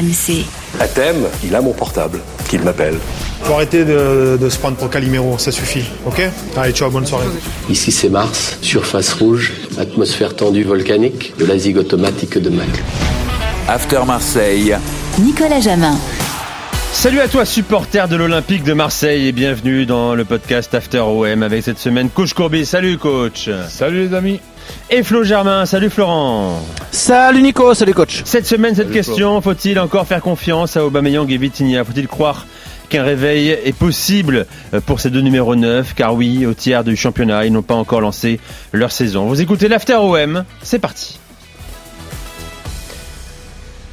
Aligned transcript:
RMC. 0.00 0.44
À 0.80 0.88
thème, 0.88 1.26
il 1.44 1.54
a 1.54 1.60
mon 1.60 1.72
portable, 1.72 2.20
qu'il 2.48 2.62
m'appelle. 2.62 2.96
Faut 3.42 3.54
arrêter 3.54 3.84
de, 3.84 4.38
de 4.40 4.48
se 4.48 4.58
prendre 4.58 4.76
pour 4.76 4.88
Calimero, 4.90 5.36
ça 5.38 5.52
suffit, 5.52 5.84
ok? 6.06 6.22
Allez, 6.56 6.72
ciao, 6.72 6.90
bonne 6.90 7.06
soirée. 7.06 7.26
Ici 7.68 7.92
c'est 7.92 8.08
Mars, 8.08 8.56
surface 8.62 9.12
rouge, 9.14 9.52
atmosphère 9.78 10.34
tendue 10.36 10.64
volcanique, 10.64 11.34
de 11.38 11.44
la 11.44 11.58
zig 11.58 11.76
automatique 11.76 12.38
de 12.38 12.50
Mac. 12.50 12.68
After 13.68 14.00
Marseille. 14.06 14.76
Nicolas 15.18 15.60
Jamin. 15.60 15.96
Salut 16.92 17.20
à 17.20 17.28
toi 17.28 17.44
supporter 17.46 18.08
de 18.08 18.16
l'Olympique 18.16 18.62
de 18.62 18.74
Marseille 18.74 19.26
et 19.28 19.32
bienvenue 19.32 19.86
dans 19.86 20.14
le 20.14 20.24
podcast 20.26 20.74
After 20.74 20.98
OM 20.98 21.42
avec 21.42 21.62
cette 21.62 21.78
semaine 21.78 22.10
coach 22.10 22.34
Courbet. 22.34 22.64
Salut 22.66 22.98
coach. 22.98 23.48
Salut 23.68 24.08
les 24.08 24.14
amis. 24.14 24.40
Et 24.90 25.02
Flo 25.02 25.24
Germain. 25.24 25.64
Salut 25.64 25.88
Florent. 25.88 26.60
Salut 26.90 27.40
Nico, 27.42 27.72
salut 27.72 27.94
coach. 27.94 28.20
Cette 28.26 28.46
semaine 28.46 28.74
cette 28.74 28.88
Salut, 28.88 28.98
question, 28.98 29.40
faut-il 29.40 29.78
encore 29.80 30.06
faire 30.06 30.20
confiance 30.20 30.76
à 30.76 30.84
Aubameyang 30.84 31.30
et 31.30 31.38
Vitinha? 31.38 31.84
Faut-il 31.84 32.06
croire 32.06 32.46
qu'un 32.90 33.02
réveil 33.02 33.48
est 33.48 33.76
possible 33.76 34.46
pour 34.84 35.00
ces 35.00 35.08
deux 35.08 35.22
numéros 35.22 35.56
9 35.56 35.94
Car 35.94 36.14
oui, 36.14 36.44
au 36.44 36.52
tiers 36.52 36.84
du 36.84 36.96
championnat, 36.96 37.46
ils 37.46 37.52
n'ont 37.52 37.62
pas 37.62 37.74
encore 37.76 38.02
lancé 38.02 38.40
leur 38.72 38.92
saison. 38.92 39.26
Vous 39.26 39.40
écoutez 39.40 39.68
l'After 39.68 39.94
OM, 39.94 40.44
c'est 40.62 40.78
parti. 40.80 41.18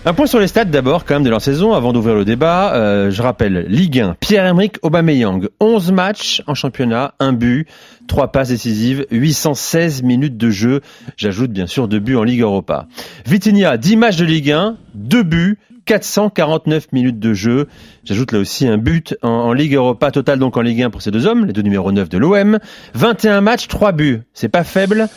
Un 0.07 0.13
point 0.13 0.25
sur 0.25 0.39
les 0.39 0.47
stats 0.47 0.63
d'abord 0.63 1.03
quand 1.03 1.16
même 1.16 1.25
de 1.25 1.29
leur 1.29 1.41
saison 1.41 1.73
avant 1.73 1.91
d'ouvrir 1.91 2.15
le 2.15 2.23
débat. 2.23 2.73
Euh, 2.75 3.11
je 3.11 3.21
rappelle, 3.21 3.65
Ligue 3.67 3.99
1, 3.99 4.15
Pierre-Emerick 4.17 4.77
Aubameyang, 4.81 5.49
11 5.59 5.91
matchs 5.91 6.41
en 6.48 6.55
championnat, 6.55 7.13
un 7.20 7.34
but, 7.34 7.67
3 8.07 8.31
passes 8.31 8.48
décisives, 8.48 9.05
816 9.12 10.03
minutes 10.03 10.38
de 10.38 10.49
jeu. 10.49 10.79
J'ajoute 11.17 11.51
bien 11.51 11.67
sûr 11.67 11.89
2 11.89 11.99
buts 11.99 12.15
en 12.15 12.23
Ligue 12.23 12.39
Europa. 12.39 12.88
Vitinha, 13.25 13.75
10 13.75 13.98
matchs 13.98 14.15
de 14.15 14.23
Ligue 14.23 14.51
1, 14.51 14.77
2 14.95 15.23
buts, 15.23 15.57
449 15.84 16.93
minutes 16.93 17.20
de 17.20 17.34
jeu. 17.34 17.67
J'ajoute 18.05 18.31
là 18.31 18.39
aussi 18.39 18.65
un 18.65 18.77
but 18.77 19.17
en, 19.23 19.29
en 19.29 19.51
Ligue 19.51 19.73
Europa, 19.73 20.12
total 20.12 20.39
donc 20.39 20.55
en 20.55 20.62
Ligue 20.62 20.84
1 20.84 20.89
pour 20.89 21.01
ces 21.01 21.12
deux 21.12 21.27
hommes, 21.27 21.48
les 21.48 21.51
deux 21.51 21.63
numéros 21.63 21.91
9 21.91 22.07
de 22.07 22.17
l'OM. 22.17 22.60
21 22.93 23.41
matchs, 23.41 23.67
3 23.67 23.91
buts. 23.91 24.21
C'est 24.34 24.48
pas 24.48 24.63
faible 24.63 25.10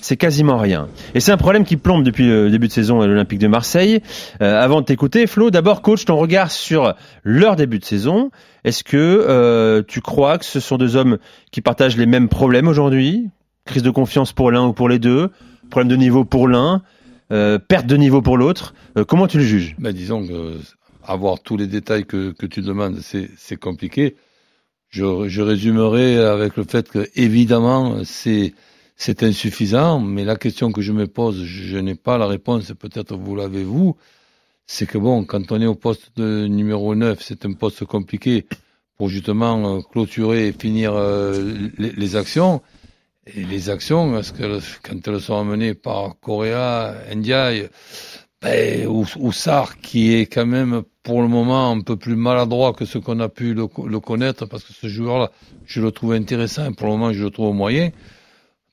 c'est 0.00 0.16
quasiment 0.16 0.58
rien. 0.58 0.88
Et 1.14 1.20
c'est 1.20 1.32
un 1.32 1.36
problème 1.36 1.64
qui 1.64 1.76
plombe 1.76 2.04
depuis 2.04 2.26
le 2.26 2.50
début 2.50 2.68
de 2.68 2.72
saison 2.72 3.00
à 3.00 3.06
l'Olympique 3.06 3.38
de 3.38 3.48
Marseille. 3.48 4.00
Euh, 4.40 4.60
avant 4.60 4.80
de 4.80 4.86
t'écouter, 4.86 5.26
Flo, 5.26 5.50
d'abord, 5.50 5.82
coach, 5.82 6.04
ton 6.04 6.16
regard 6.16 6.50
sur 6.50 6.94
leur 7.24 7.56
début 7.56 7.78
de 7.78 7.84
saison. 7.84 8.30
Est-ce 8.64 8.84
que 8.84 8.96
euh, 8.96 9.82
tu 9.86 10.00
crois 10.00 10.38
que 10.38 10.44
ce 10.44 10.60
sont 10.60 10.78
deux 10.78 10.96
hommes 10.96 11.18
qui 11.50 11.60
partagent 11.60 11.96
les 11.96 12.06
mêmes 12.06 12.28
problèmes 12.28 12.68
aujourd'hui? 12.68 13.28
Crise 13.64 13.82
de 13.82 13.90
confiance 13.90 14.32
pour 14.32 14.50
l'un 14.50 14.66
ou 14.66 14.72
pour 14.72 14.88
les 14.88 15.00
deux 15.00 15.30
Problème 15.70 15.88
de 15.88 15.96
niveau 15.96 16.24
pour 16.24 16.46
l'un 16.46 16.82
euh, 17.32 17.58
Perte 17.58 17.86
de 17.86 17.96
niveau 17.96 18.22
pour 18.22 18.36
l'autre 18.36 18.74
Comment 19.08 19.26
tu 19.26 19.38
le 19.38 19.44
juges? 19.44 19.74
Ben, 19.78 19.92
disons 19.92 20.24
que 20.24 20.54
avoir 21.02 21.40
tous 21.40 21.56
les 21.56 21.66
détails 21.66 22.04
que, 22.04 22.32
tu 22.46 22.62
demandes, 22.62 22.98
c'est 23.00 23.30
c'est 23.36 23.56
compliqué. 23.56 24.16
Je, 24.88 25.28
je 25.28 25.42
résumerai 25.42 26.18
avec 26.18 26.56
le 26.56 26.64
fait 26.64 26.88
que 26.88 27.08
évidemment 27.14 27.98
c'est 28.04 28.54
c'est 28.96 29.22
insuffisant, 29.22 30.00
mais 30.00 30.24
la 30.24 30.36
question 30.36 30.72
que 30.72 30.80
je 30.80 30.92
me 30.92 31.06
pose, 31.06 31.44
je, 31.44 31.76
n'ai 31.76 31.94
pas 31.94 32.16
la 32.16 32.26
réponse, 32.26 32.72
peut-être 32.78 33.14
vous 33.16 33.36
l'avez 33.36 33.62
vous, 33.62 33.96
c'est 34.66 34.86
que 34.86 34.96
bon, 34.96 35.24
quand 35.24 35.52
on 35.52 35.60
est 35.60 35.66
au 35.66 35.74
poste 35.74 36.10
de 36.16 36.46
numéro 36.46 36.94
9, 36.94 37.18
c'est 37.22 37.44
un 37.44 37.52
poste 37.52 37.84
compliqué 37.84 38.46
pour 38.96 39.10
justement 39.10 39.76
euh, 39.76 39.80
clôturer 39.82 40.48
et 40.48 40.52
finir 40.52 40.94
euh, 40.94 41.68
les, 41.78 42.16
actions. 42.16 42.62
Et 43.26 43.44
les 43.44 43.68
actions, 43.68 44.18
est-ce 44.18 44.32
que 44.32 44.60
quand 44.82 45.06
elles 45.06 45.20
sont 45.20 45.38
amenées 45.38 45.74
par 45.74 46.18
Correa, 46.18 46.94
Ndiaye, 47.14 47.68
ben, 48.40 48.86
ou, 48.86 49.04
ou 49.18 49.32
Sarr, 49.32 49.78
qui 49.78 50.14
est 50.14 50.26
quand 50.26 50.46
même 50.46 50.82
pour 51.02 51.20
le 51.20 51.28
moment 51.28 51.70
un 51.70 51.82
peu 51.82 51.96
plus 51.96 52.16
maladroit 52.16 52.72
que 52.72 52.86
ce 52.86 52.96
qu'on 52.96 53.20
a 53.20 53.28
pu 53.28 53.52
le, 53.52 53.68
le 53.86 54.00
connaître, 54.00 54.46
parce 54.46 54.64
que 54.64 54.72
ce 54.72 54.88
joueur-là, 54.88 55.30
je 55.66 55.82
le 55.82 55.92
trouve 55.92 56.14
intéressant, 56.14 56.72
pour 56.72 56.86
le 56.86 56.94
moment 56.94 57.12
je 57.12 57.22
le 57.22 57.30
trouve 57.30 57.54
moyen. 57.54 57.90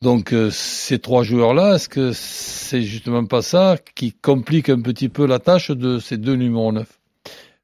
Donc 0.04 0.34
euh, 0.34 0.50
ces 0.52 1.00
trois 1.00 1.24
joueurs-là, 1.24 1.76
est-ce 1.76 1.88
que 1.88 2.12
c'est 2.12 2.82
justement 2.82 3.24
pas 3.24 3.42
ça 3.42 3.78
qui 3.96 4.12
complique 4.12 4.68
un 4.68 4.82
petit 4.82 5.08
peu 5.08 5.26
la 5.26 5.40
tâche 5.40 5.72
de 5.72 5.98
ces 5.98 6.18
deux 6.18 6.36
numéros 6.36 6.74
9 6.74 6.86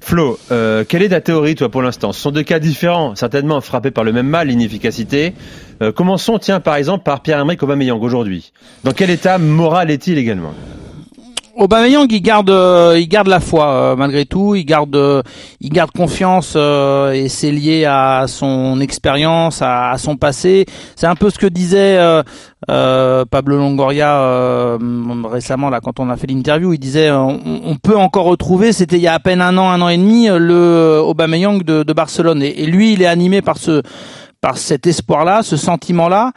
Flo, 0.02 0.40
euh, 0.50 0.86
quelle 0.88 1.04
est 1.04 1.10
ta 1.10 1.20
théorie, 1.20 1.56
toi, 1.56 1.68
pour 1.68 1.82
l'instant? 1.82 2.14
Ce 2.14 2.22
sont 2.22 2.32
deux 2.32 2.44
cas 2.44 2.60
différents, 2.60 3.14
certainement 3.16 3.60
frappés 3.60 3.92
par 3.92 4.06
le 4.06 4.14
même 4.14 4.30
mal, 4.30 4.48
l'inefficacité. 4.48 5.34
Euh, 5.82 5.92
commençons, 5.92 6.40
tiens, 6.40 6.62
par 6.62 6.76
exemple, 6.76 7.04
par 7.04 7.22
Pierre-Emerick 7.22 7.62
Aubameyang 7.62 8.02
aujourd'hui. 8.02 8.54
Dans 8.86 8.94
quel 8.94 9.10
état 9.10 9.38
moral 9.38 9.92
est-il 9.92 10.18
également? 10.18 10.54
Aubameyang, 11.60 12.08
il 12.10 12.22
garde, 12.22 12.50
euh, 12.50 12.98
il 12.98 13.10
garde 13.10 13.28
la 13.28 13.42
foi 13.42 13.68
euh, 13.68 13.96
malgré 13.98 14.26
tout. 14.26 14.56
Il 14.56 14.64
garde, 14.64 14.96
euh, 14.96 15.22
il 15.60 15.70
garde 15.70 15.92
confiance 15.92 16.56
et 16.56 17.28
c'est 17.28 17.52
lié 17.52 17.84
à 17.84 18.26
son 18.28 18.80
expérience, 18.80 19.62
à, 19.62 19.94
son 19.98 20.16
passé. 20.16 20.66
C'est 20.96 21.08
un 21.08 21.16
peu 21.16 21.30
ce 21.30 21.38
que 21.38 21.48
disait 21.48 21.98
euh, 22.70 23.26
Pablo 23.26 23.58
Longoria 23.58 24.22
euh, 24.22 24.78
récemment 25.30 25.70
là 25.70 25.82
quand 25.82 26.00
on 26.00 26.10
a 26.10 26.16
fait 26.16 26.28
l'interview. 26.28 26.72
Il 26.72 26.80
disait 26.80 27.12
on, 27.12 27.76
peut 27.84 27.98
encore 27.98 28.26
retrouver. 28.26 28.72
C'était 28.72 28.96
il 28.96 29.02
y 29.04 29.08
a 29.08 29.14
à 29.14 29.20
peine 29.20 29.42
un 29.42 29.58
an, 29.58 29.70
un 29.70 29.82
an 29.82 29.90
et 29.90 29.98
demi, 29.98 30.28
le 30.30 31.02
Aubameyang 31.04 31.64
de, 31.64 31.84
de 31.84 31.94
Barcelone. 31.94 32.42
Et, 32.42 32.64
et 32.64 32.68
lui, 32.68 32.94
il 32.94 33.02
est 33.02 33.08
animé 33.08 33.42
par 33.42 33.58
ce 33.58 33.82
par 34.42 34.58
cet 34.58 34.88
espoir-là, 34.88 35.44
ce 35.44 35.58
sentiment-là. 35.58 36.32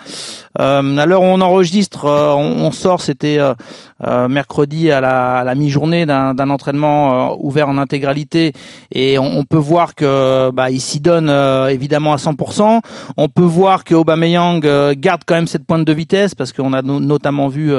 Euh, 0.60 0.96
à 0.98 1.06
l'heure 1.06 1.22
où 1.22 1.26
on 1.26 1.40
enregistre, 1.40 2.06
euh, 2.06 2.32
on, 2.32 2.66
on 2.66 2.72
sort, 2.72 3.00
c'était 3.00 3.38
euh, 3.38 3.54
euh, 4.04 4.28
mercredi 4.28 4.90
à 4.90 5.00
la, 5.00 5.54
mi-journée 5.54 6.06
d'un 6.06 6.50
entraînement 6.50 7.32
euh, 7.32 7.36
ouvert 7.38 7.68
en 7.68 7.78
intégralité, 7.78 8.52
et 8.90 9.18
on, 9.18 9.44
peut 9.44 9.56
voir 9.56 9.94
que 9.94 10.50
bah, 10.50 10.70
il 10.70 10.80
s'y 10.80 11.00
donne 11.00 11.28
euh, 11.28 11.68
évidemment 11.68 12.12
à 12.12 12.16
100%. 12.16 12.80
On 13.16 13.28
peut 13.28 13.42
voir 13.42 13.84
que 13.84 13.94
Aubameyang 13.94 14.64
euh, 14.64 14.94
garde 14.96 15.22
quand 15.26 15.34
même 15.34 15.46
cette 15.46 15.66
pointe 15.66 15.84
de 15.84 15.92
vitesse 15.92 16.34
parce 16.34 16.52
qu'on 16.52 16.72
a 16.72 16.82
no- 16.82 17.00
notamment 17.00 17.48
vu 17.48 17.72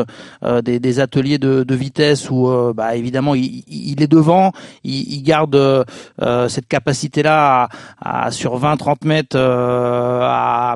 des, 0.63 0.99
ateliers 0.99 1.37
de, 1.37 1.75
vitesse 1.75 2.29
où 2.29 2.49
bah, 2.75 2.95
évidemment 2.95 3.35
il, 3.35 4.01
est 4.01 4.07
devant, 4.07 4.51
il, 4.83 5.21
garde 5.23 5.85
cette 6.47 6.67
capacité-là 6.67 7.69
sur 8.29 8.59
20-30 8.59 9.05
mètres 9.05 9.37
à, 9.37 10.75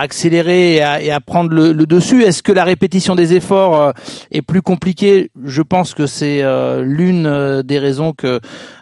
accélérer 0.00 0.76
et 0.76 1.12
à, 1.12 1.20
prendre 1.20 1.50
le, 1.50 1.72
le 1.72 1.86
dessus. 1.86 2.22
Est-ce 2.22 2.42
que 2.42 2.52
la 2.52 2.64
répétition 2.64 3.14
des 3.14 3.34
efforts 3.34 3.92
est 4.30 4.42
plus 4.50 4.62
compliquée 4.62 5.30
Je 5.44 5.62
pense 5.62 5.94
que 5.94 6.06
c'est 6.06 6.42
euh, 6.42 6.82
l'une 6.82 7.26
euh, 7.26 7.62
des 7.62 7.78
raisons 7.78 8.12
que 8.12 8.40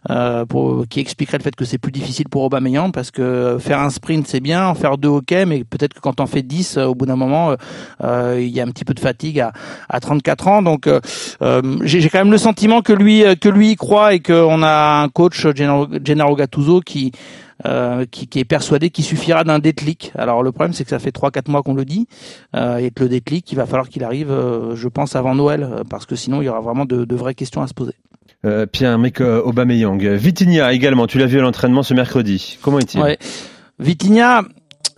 euh, 0.08 0.46
pour, 0.46 0.86
qui 0.88 0.98
expliquerait 0.98 1.36
le 1.36 1.42
fait 1.42 1.54
que 1.54 1.66
c'est 1.66 1.76
plus 1.76 1.92
difficile 1.92 2.26
pour 2.30 2.42
Aubameyang 2.42 2.90
parce 2.90 3.10
que 3.10 3.58
faire 3.60 3.80
un 3.80 3.90
sprint 3.90 4.26
c'est 4.26 4.40
bien, 4.40 4.66
en 4.66 4.74
faire 4.74 4.96
deux 4.96 5.10
ok, 5.10 5.34
mais 5.46 5.64
peut-être 5.64 5.92
que 5.92 6.00
quand 6.00 6.20
on 6.20 6.26
fait 6.26 6.40
10 6.40 6.78
euh, 6.78 6.86
au 6.86 6.94
bout 6.94 7.04
d'un 7.04 7.16
moment 7.16 7.50
euh, 7.50 7.56
euh, 8.02 8.38
il 8.40 8.48
y 8.48 8.62
a 8.62 8.64
un 8.64 8.68
petit 8.68 8.86
peu 8.86 8.94
de 8.94 9.00
fatigue 9.00 9.40
à, 9.40 9.52
à 9.90 10.00
34 10.00 10.48
ans. 10.48 10.62
Donc 10.62 10.86
euh, 10.86 11.00
euh, 11.42 11.60
j'ai 11.82 12.08
quand 12.08 12.20
même 12.20 12.32
le 12.32 12.38
sentiment 12.38 12.80
que 12.80 12.94
lui 12.94 13.22
euh, 13.22 13.34
que 13.34 13.50
lui 13.50 13.72
y 13.72 13.76
croit 13.76 14.14
et 14.14 14.20
qu'on 14.20 14.62
a 14.62 15.02
un 15.02 15.08
coach 15.10 15.46
Gennaro 15.54 16.34
Gattuso 16.34 16.80
qui 16.80 17.12
euh, 17.66 18.04
qui, 18.10 18.26
qui 18.28 18.38
est 18.38 18.44
persuadé 18.44 18.90
qu'il 18.90 19.04
suffira 19.04 19.44
d'un 19.44 19.58
déclic. 19.58 20.12
Alors 20.16 20.42
le 20.42 20.52
problème 20.52 20.72
c'est 20.72 20.84
que 20.84 20.90
ça 20.90 20.98
fait 20.98 21.14
3-4 21.14 21.50
mois 21.50 21.62
qu'on 21.62 21.74
le 21.74 21.84
dit 21.84 22.06
euh, 22.54 22.76
et 22.76 22.90
que 22.90 23.02
le 23.04 23.08
déclic 23.08 23.50
il 23.52 23.56
va 23.56 23.66
falloir 23.66 23.88
qu'il 23.88 24.04
arrive 24.04 24.30
euh, 24.30 24.76
je 24.76 24.88
pense 24.88 25.16
avant 25.16 25.34
Noël 25.34 25.62
euh, 25.62 25.82
parce 25.88 26.06
que 26.06 26.16
sinon 26.16 26.40
il 26.42 26.44
y 26.44 26.48
aura 26.48 26.60
vraiment 26.60 26.84
de, 26.84 27.04
de 27.04 27.16
vraies 27.16 27.34
questions 27.34 27.60
à 27.62 27.66
se 27.66 27.74
poser. 27.74 27.94
euh, 28.44 28.66
Pierre-Emerick 28.66 29.20
euh, 29.20 29.42
Aubameyang. 29.42 30.00
Vitinha 30.04 30.72
également, 30.72 31.06
tu 31.06 31.18
l'as 31.18 31.26
vu 31.26 31.38
à 31.38 31.42
l'entraînement 31.42 31.82
ce 31.82 31.94
mercredi. 31.94 32.58
Comment 32.62 32.78
est-il? 32.78 33.00
Ouais. 33.00 33.18
Vitinha, 33.80 34.42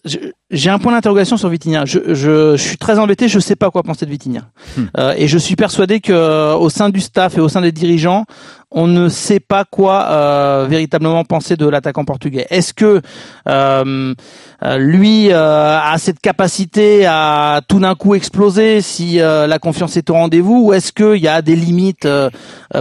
je- 0.05 0.19
j'ai 0.51 0.71
un 0.71 0.79
point 0.79 0.93
d'interrogation 0.93 1.37
sur 1.37 1.49
Vitinha. 1.49 1.85
Je, 1.85 1.99
je, 2.09 2.57
je 2.57 2.63
suis 2.63 2.77
très 2.77 2.99
embêté, 2.99 3.29
je 3.29 3.39
sais 3.39 3.57
pas 3.57 3.71
quoi 3.71 3.83
penser 3.83 4.07
de 4.07 4.11
Vitinha. 4.11 4.43
Hmm. 4.77 4.85
Euh, 4.99 5.15
et 5.17 5.29
je 5.29 5.39
suis 5.39 5.57
persuadé 5.57 6.01
que 6.01 6.13
euh, 6.13 6.55
au 6.55 6.71
sein 6.71 6.89
du 6.91 7.01
staff 7.01 7.37
et 7.39 7.41
au 7.41 7.49
sein 7.49 7.61
des 7.61 7.73
dirigeants, 7.73 8.25
on 8.73 8.87
ne 8.87 9.09
sait 9.09 9.41
pas 9.41 9.65
quoi 9.65 10.07
euh, 10.11 10.67
véritablement 10.69 11.25
penser 11.25 11.57
de 11.57 11.67
l'attaquant 11.69 12.05
portugais. 12.05 12.47
Est-ce 12.51 12.73
que 12.73 13.01
euh, 13.49 14.15
euh, 14.63 14.77
lui 14.79 15.33
euh, 15.33 15.79
a 15.81 15.97
cette 15.99 16.21
capacité 16.21 17.05
à 17.07 17.63
tout 17.67 17.81
d'un 17.81 17.97
coup 17.97 18.15
exploser 18.15 18.81
si 18.81 19.21
euh, 19.21 19.49
la 19.49 19.59
confiance 19.59 19.97
est 19.97 20.09
au 20.09 20.15
rendez-vous? 20.15 20.67
Ou 20.67 20.73
est-ce 20.73 20.93
qu'il 20.93 21.21
y 21.21 21.27
a 21.27 21.43
des 21.43 21.57
limites 21.57 22.07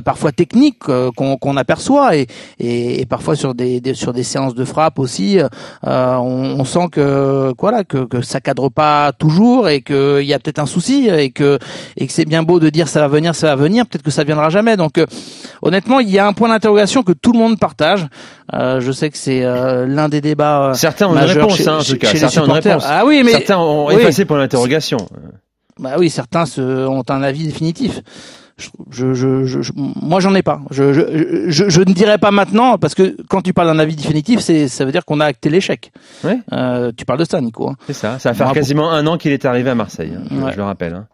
parfois 0.06 0.32
techniques 0.32 0.90
euh, 0.90 1.10
qu'on 1.16 1.38
qu'on 1.38 1.58
aperçoit? 1.58 2.16
Et, 2.18 2.28
et, 2.60 3.02
et 3.02 3.06
parfois 3.08 3.36
sur 3.36 3.56
des, 3.56 3.82
des- 3.82 3.96
sur 3.96 4.14
des 4.14 4.24
séances 4.24 4.54
de 4.54 4.66
frappe 4.66 5.00
aussi 5.00 5.40
euh, 5.40 5.48
on, 6.18 6.60
on 6.60 6.66
sent 6.66 6.90
que 6.92 7.52
voilà 7.62 7.84
que, 7.84 8.06
que 8.06 8.22
ça 8.22 8.40
cadre 8.42 8.70
pas 8.70 9.12
toujours 9.12 9.68
et 9.70 9.82
qu'il 9.82 10.22
y 10.24 10.34
a 10.34 10.40
peut-être 10.40 10.60
un 10.60 10.66
souci 10.66 11.08
et 11.10 11.32
que 11.32 11.60
et 11.98 12.08
que 12.08 12.14
c'est 12.14 12.26
bien 12.26 12.44
beau 12.44 12.60
de 12.60 12.70
dire 12.70 12.88
ça 12.88 13.02
va 13.02 13.08
venir 13.08 13.36
ça 13.36 13.48
va 13.48 13.56
venir 13.56 13.86
peut-être 13.86 14.04
que 14.04 14.12
ça 14.12 14.24
viendra 14.24 14.50
jamais 14.50 14.78
donc 14.78 14.98
euh, 14.98 15.06
honnêtement 15.62 16.00
il 16.00 16.10
y 16.10 16.20
a 16.20 16.26
un 16.28 16.34
point 16.34 16.50
d'interrogation 16.50 17.04
que 17.04 17.12
tout 17.14 17.32
le 17.34 17.40
monde 17.40 17.60
partage 17.60 18.08
Euh, 18.54 18.80
je 18.82 18.92
sais 18.92 19.10
que 19.12 19.18
c'est 19.18 19.44
euh, 19.46 19.86
l'un 19.86 20.10
des 20.10 20.22
débats 20.22 20.70
euh, 20.70 20.74
Certains 20.74 21.08
ont 21.08 21.14
une 21.16 21.20
réponse, 21.20 21.56
chez- 21.58 21.68
hein, 21.68 21.78
en 21.80 21.84
tout 21.84 21.98
cas. 21.98 22.16
Certains 22.16 22.42
ont 22.42 22.46
une 22.46 22.52
réponse. 22.54 22.84
ah 22.88 23.04
oui 23.06 23.22
mais 23.24 23.32
Certains 23.32 23.60
ont 23.60 23.88
oui. 23.88 23.94
effacé 23.96 24.26
pour 24.26 24.38
l'interrogation. 24.38 24.98
bah 25.80 25.96
oui, 26.00 26.10
certains 26.10 26.46
se, 26.48 26.62
ont 26.88 27.04
un 27.10 27.22
avis 27.22 27.46
définitif. 27.46 28.02
Je, 28.92 29.14
je, 29.14 29.46
je, 29.46 29.72
moi 29.76 30.20
j'en 30.20 30.34
ai 30.36 30.42
pas. 30.44 30.62
Je, 30.72 30.94
je, 30.94 31.02
je, 31.50 31.70
je 31.70 31.80
ne 31.82 31.94
dirais 31.94 32.18
pas 32.18 32.32
maintenant 32.32 32.78
parce 32.78 32.96
que 32.96 33.16
quand 33.30 33.42
tu 33.42 33.54
parles 33.54 33.68
d'un 33.68 33.80
avis 33.80 33.96
définitif, 33.96 34.40
c'est 34.40 34.68
ça 34.68 34.86
veut 34.86 34.92
dire 34.92 35.06
qu'on 35.06 35.20
a 35.20 35.26
acté 35.26 35.50
l'échec. 35.50 35.92
Ouais. 36.24 36.40
Euh, 36.54 36.92
tu 36.96 37.06
parles 37.06 37.20
de 37.20 37.26
ça, 37.26 37.40
Nico. 37.42 37.70
hein. 37.70 37.76
C'est 37.88 37.94
ça. 37.94 38.20
Ça 38.20 38.30
va 38.30 38.36
faire 38.36 38.52
quasiment 38.54 38.92
un 38.92 39.06
an 39.08 39.18
qu'il 39.18 39.32
est 39.32 39.46
arrivé 39.46 39.70
à 39.70 39.76
Marseille. 39.76 40.12
hein, 40.16 40.24
je, 40.30 40.36
Ouais. 40.36 40.52
je 40.54 40.58
le 40.58 40.64
rappelle. 40.64 40.94
hein. 40.94 41.08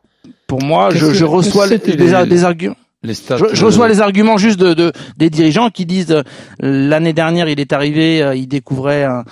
Pour 0.47 0.61
moi, 0.63 0.89
je, 0.91 1.23
reçois 1.25 1.67
les- 1.67 1.77
des 1.77 2.43
arguments. 2.43 2.75
Les. 3.03 3.13
Je, 3.13 3.35
je 3.53 3.63
euh, 3.63 3.65
reçois 3.67 3.87
les 3.87 4.01
arguments 4.01 4.37
juste 4.37 4.59
de, 4.59 4.73
de 4.73 4.91
des 5.17 5.29
dirigeants 5.29 5.69
qui 5.69 5.85
disent 5.85 6.11
euh, 6.11 6.23
l'année 6.59 7.13
dernière 7.13 7.47
il 7.49 7.59
est 7.59 7.71
arrivé, 7.73 8.23
euh, 8.23 8.35
il 8.35 8.47
découvrait 8.47 9.03
un, 9.03 9.23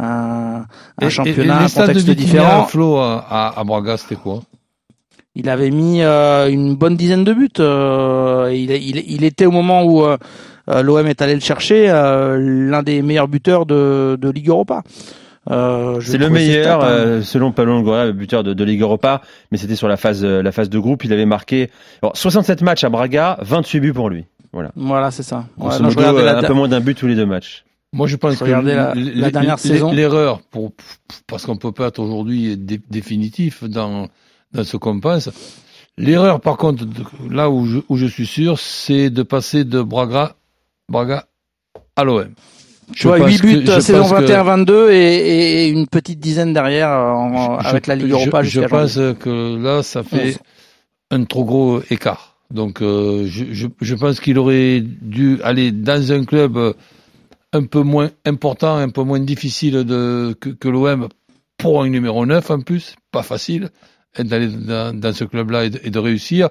un, 0.00 0.06
un 0.06 0.64
et- 1.02 1.06
et- 1.06 1.10
championnat, 1.10 1.42
et 1.42 1.44
les 1.46 1.52
un 1.52 1.66
de 1.66 1.72
contexte 1.86 2.06
Vitinha 2.08 2.24
différent. 2.24 2.64
Flo 2.66 2.96
à, 2.96 3.18
à, 3.28 3.60
à 3.60 3.64
Braga, 3.64 3.96
c'était 3.98 4.14
quoi? 4.16 4.40
Il 5.38 5.48
avait 5.48 5.70
mis 5.70 6.02
euh, 6.02 6.50
une 6.50 6.74
bonne 6.74 6.96
dizaine 6.96 7.22
de 7.24 7.32
buts. 7.32 7.48
euh, 7.60 8.50
il, 8.52 8.70
il, 8.72 9.04
il 9.10 9.22
était 9.24 9.46
au 9.46 9.50
moment 9.52 9.84
où 9.84 10.04
euh, 10.04 10.16
l'OM 10.82 11.06
est 11.06 11.22
allé 11.22 11.34
le 11.34 11.40
chercher, 11.40 11.88
euh, 11.88 12.36
l'un 12.38 12.82
des 12.82 13.00
meilleurs 13.02 13.28
buteurs 13.28 13.64
de, 13.64 14.18
de 14.20 14.30
Ligue 14.30 14.48
Europa. 14.48 14.82
Euh, 15.50 15.98
C'est 16.02 16.18
le 16.18 16.28
meilleur, 16.28 16.82
stats, 16.82 16.92
hein. 16.92 17.22
selon 17.22 17.52
Pablo 17.52 17.72
Longoria, 17.72 18.04
le 18.06 18.12
buteur 18.12 18.42
de, 18.44 18.52
de 18.52 18.64
Ligue 18.64 18.82
Europa, 18.82 19.22
mais 19.50 19.56
c'était 19.56 19.76
sur 19.76 19.88
la 19.88 19.96
phase, 19.96 20.22
la 20.24 20.52
phase 20.52 20.68
de 20.68 20.78
groupe. 20.78 21.04
Il 21.04 21.12
avait 21.12 21.24
marqué 21.24 21.70
alors, 22.02 22.16
67 22.16 22.60
matchs 22.62 22.84
à 22.84 22.90
Braga, 22.90 23.38
28 23.40 23.80
buts 23.80 23.92
pour 23.94 24.10
lui. 24.10 24.26
Voilà. 24.52 24.72
Voilà, 24.76 25.10
c'est 25.10 25.22
ça. 25.22 25.46
Ouais, 25.56 25.70
non, 25.78 25.84
modo, 25.88 26.00
euh, 26.18 26.24
la 26.24 26.38
un 26.38 26.42
peu 26.42 26.52
moins 26.52 26.68
d'un 26.68 26.80
but 26.80 26.94
tous 26.98 27.06
les 27.06 27.14
deux 27.14 27.26
matchs. 27.26 27.64
Moi, 27.94 28.06
je 28.06 28.16
pense 28.16 28.36
que 28.38 28.44
la- 28.44 28.92
la 28.94 29.30
dernière 29.30 29.58
saison. 29.58 29.92
L'erreur, 29.92 30.40
pour, 30.50 30.72
parce 31.26 31.46
qu'on 31.46 31.56
peut 31.56 31.72
pas 31.72 31.86
être 31.86 32.00
aujourd'hui 32.00 32.56
dé- 32.58 32.80
définitif 32.90 33.64
dans, 33.64 34.08
dans 34.52 34.64
ce 34.64 34.76
qu'on 34.76 35.00
pense. 35.00 35.30
L'erreur, 35.96 36.40
par 36.40 36.56
contre, 36.56 36.84
là 37.30 37.50
où 37.50 37.66
je, 37.66 37.78
où 37.88 37.96
je 37.96 38.06
suis 38.06 38.26
sûr, 38.26 38.58
c'est 38.58 39.10
de 39.10 39.22
passer 39.22 39.64
de 39.64 39.82
Braga, 39.82 40.36
Braga 40.88 41.26
à 41.96 42.04
l'OM. 42.04 42.28
Tu 42.94 43.06
vois, 43.06 43.18
8 43.18 43.22
pense 43.24 43.40
que- 43.40 43.46
buts 43.46 43.66
je 43.66 43.80
saison 43.80 44.02
pense 44.02 44.10
que- 44.12 44.14
21-22 44.24 44.90
et, 44.92 45.64
et 45.64 45.68
une 45.68 45.86
petite 45.86 46.20
dizaine 46.20 46.52
derrière 46.54 46.88
en- 46.90 47.60
je- 47.60 47.66
avec 47.68 47.86
la 47.86 47.96
Ligue 47.96 48.08
je- 48.08 48.12
Europa 48.12 48.42
Je, 48.42 48.48
jusqu'à 48.50 48.68
pense 48.68 48.94
janvier. 48.94 49.14
que 49.16 49.56
là, 49.62 49.82
ça 49.82 50.02
fait 50.02 50.38
un 51.10 51.24
trop 51.24 51.44
gros 51.44 51.80
écart. 51.90 52.36
Donc, 52.50 52.80
euh, 52.80 53.26
je, 53.26 53.44
je, 53.52 53.66
je 53.80 53.94
pense 53.94 54.20
qu'il 54.20 54.38
aurait 54.38 54.80
dû 54.82 55.38
aller 55.42 55.70
dans 55.72 56.12
un 56.12 56.24
club 56.24 56.74
un 57.52 57.64
peu 57.66 57.82
moins 57.82 58.10
important, 58.24 58.76
un 58.76 58.88
peu 58.88 59.02
moins 59.02 59.20
difficile 59.20 59.84
de, 59.84 60.34
que, 60.40 60.48
que 60.50 60.68
l'OM 60.68 61.08
pour 61.58 61.82
un 61.82 61.88
numéro 61.90 62.24
9 62.24 62.50
en 62.50 62.60
plus. 62.60 62.94
Pas 63.10 63.22
facile 63.22 63.68
d'aller 64.18 64.48
dans, 64.48 64.98
dans 64.98 65.12
ce 65.12 65.24
club-là 65.24 65.64
et, 65.64 65.70
de- 65.70 65.80
et 65.84 65.90
de 65.90 65.98
réussir. 65.98 66.48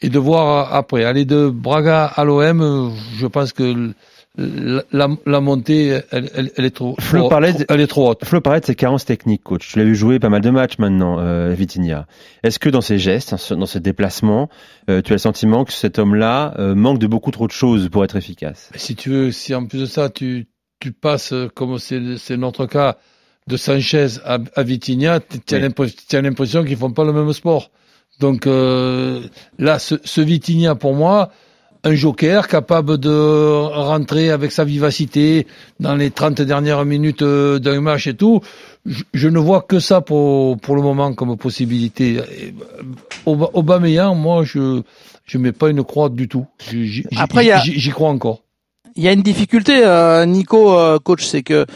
Et 0.00 0.10
de 0.10 0.18
voir 0.18 0.74
après. 0.74 1.04
Aller 1.04 1.24
de 1.24 1.48
Braga 1.48 2.04
à 2.04 2.24
l'OM, 2.24 2.60
euh, 2.60 2.88
je 3.16 3.26
pense 3.26 3.52
que 3.52 3.92
la, 4.36 5.40
montée, 5.40 6.00
elle, 6.12 6.30
elle, 6.34 6.52
elle 6.56 6.64
est 6.64 6.70
trop, 6.74 6.94
Flo 7.00 7.28
trop- 7.28 7.40
elle 7.68 7.80
est 7.80 7.86
trop 7.88 8.10
haute. 8.10 8.24
Flo 8.24 8.40
parlait 8.40 8.60
de 8.60 8.64
ses 8.66 8.76
carences 8.76 9.04
techniques, 9.04 9.42
coach. 9.42 9.68
Tu 9.72 9.78
l'as 9.78 9.84
vu 9.84 9.96
jouer 9.96 10.20
pas 10.20 10.28
mal 10.28 10.40
de 10.40 10.50
matchs 10.50 10.78
maintenant, 10.78 11.18
euh, 11.18 11.52
Vitinha. 11.54 12.06
Est-ce 12.44 12.60
que 12.60 12.68
dans 12.68 12.80
ses 12.80 12.98
gestes, 12.98 13.34
dans 13.52 13.66
ses 13.66 13.80
déplacements, 13.80 14.48
euh, 14.88 15.02
tu 15.02 15.12
as 15.12 15.16
le 15.16 15.18
sentiment 15.18 15.64
que 15.64 15.72
cet 15.72 15.98
homme-là 15.98 16.54
euh, 16.58 16.76
manque 16.76 17.00
de 17.00 17.08
beaucoup 17.08 17.32
trop 17.32 17.48
de 17.48 17.52
choses 17.52 17.88
pour 17.88 18.04
être 18.04 18.14
efficace? 18.14 18.70
Si 18.76 18.94
tu 18.94 19.10
veux, 19.10 19.32
si 19.32 19.52
en 19.54 19.66
plus 19.66 19.80
de 19.80 19.86
ça, 19.86 20.08
tu, 20.10 20.46
tu 20.78 20.92
passes, 20.92 21.32
euh, 21.32 21.48
comme 21.52 21.76
c'est 21.78 22.36
notre 22.36 22.66
cas, 22.66 22.98
de 23.48 23.56
Sanchez 23.56 24.06
à, 24.24 24.38
à 24.54 24.62
Vitinha, 24.62 25.20
tu 25.20 25.54
as 25.54 25.58
Oui. 25.58 25.72
l'impression 26.22 26.64
qu'ils 26.64 26.76
font 26.76 26.92
pas 26.92 27.04
le 27.04 27.12
même 27.12 27.32
sport. 27.32 27.70
Donc 28.20 28.46
euh, 28.46 29.22
là, 29.58 29.78
ce, 29.78 29.94
ce 30.04 30.20
Vitinha, 30.20 30.74
pour 30.74 30.94
moi, 30.94 31.30
un 31.84 31.94
joker 31.94 32.48
capable 32.48 32.98
de 32.98 33.08
rentrer 33.10 34.30
avec 34.30 34.50
sa 34.52 34.64
vivacité 34.64 35.46
dans 35.78 35.94
les 35.94 36.10
30 36.10 36.40
dernières 36.42 36.84
minutes 36.84 37.22
euh, 37.22 37.58
d'un 37.60 37.80
match 37.80 38.08
et 38.08 38.14
tout, 38.14 38.40
je, 38.84 39.04
je 39.14 39.28
ne 39.28 39.38
vois 39.38 39.62
que 39.62 39.78
ça 39.78 40.00
pour, 40.00 40.58
pour 40.58 40.74
le 40.74 40.82
moment 40.82 41.14
comme 41.14 41.36
possibilité. 41.36 42.18
Euh, 42.18 42.50
Aub- 43.26 43.50
Aubameyang, 43.54 44.16
moi, 44.16 44.42
je 44.44 44.82
je 45.24 45.38
mets 45.38 45.52
pas 45.52 45.68
une 45.70 45.84
croix 45.84 46.08
du 46.08 46.26
tout. 46.26 46.46
J'y 46.70 47.90
crois 47.90 48.08
encore. 48.08 48.42
Il 48.98 49.04
y 49.04 49.08
a 49.08 49.12
une 49.12 49.22
difficulté, 49.22 49.82
euh, 49.84 50.26
Nico, 50.26 50.76
euh, 50.76 50.98
coach, 50.98 51.24
c'est 51.24 51.44
que 51.44 51.66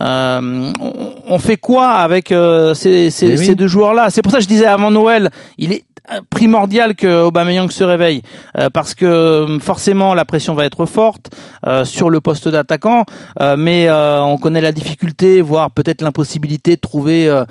euh, 0.00 0.72
on, 0.80 0.92
on 1.28 1.38
fait 1.38 1.56
quoi 1.56 1.90
avec 1.90 2.32
euh, 2.32 2.74
ces, 2.74 3.10
ces, 3.10 3.28
Mais 3.28 3.38
oui. 3.38 3.46
ces 3.46 3.54
deux 3.54 3.68
joueurs-là? 3.68 4.10
C'est 4.10 4.22
pour 4.22 4.32
ça 4.32 4.38
que 4.38 4.42
je 4.42 4.48
disais 4.48 4.66
avant 4.66 4.90
Noël, 4.90 5.30
il 5.56 5.72
est 5.72 5.84
primordial 6.28 6.94
que 6.94 7.22
Aubameyang 7.24 7.70
se 7.70 7.82
réveille 7.82 8.22
euh, 8.58 8.68
parce 8.70 8.94
que 8.94 9.06
euh, 9.06 9.58
forcément 9.58 10.14
la 10.14 10.24
pression 10.24 10.54
va 10.54 10.64
être 10.66 10.86
forte 10.86 11.30
euh, 11.66 11.84
sur 11.84 12.10
le 12.10 12.20
poste 12.20 12.48
d'attaquant, 12.48 13.04
euh, 13.40 13.56
mais 13.58 13.88
euh, 13.88 14.22
on 14.22 14.36
connaît 14.36 14.60
la 14.60 14.72
difficulté, 14.72 15.40
voire 15.40 15.70
peut-être 15.70 16.02
l'impossibilité 16.02 16.76
de 16.76 16.80
trouver 16.80 17.28
euh, 17.28 17.44